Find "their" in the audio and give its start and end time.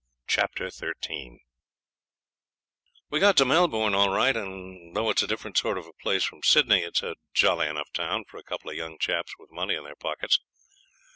9.83-9.95